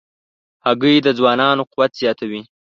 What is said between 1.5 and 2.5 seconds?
قوت زیاتوي.